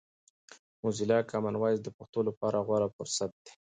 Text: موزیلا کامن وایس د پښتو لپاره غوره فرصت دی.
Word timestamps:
موزیلا 0.81 1.19
کامن 1.29 1.55
وایس 1.57 1.79
د 1.83 1.89
پښتو 1.97 2.19
لپاره 2.27 2.57
غوره 2.67 2.87
فرصت 2.95 3.31
دی. 3.43 3.51